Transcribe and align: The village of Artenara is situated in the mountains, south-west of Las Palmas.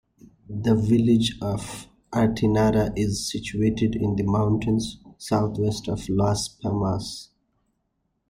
The 0.49 0.73
village 0.73 1.37
of 1.43 1.85
Artenara 2.11 2.91
is 2.97 3.31
situated 3.31 3.95
in 3.95 4.15
the 4.15 4.23
mountains, 4.23 4.97
south-west 5.19 5.87
of 5.87 6.09
Las 6.09 6.47
Palmas. 6.47 7.29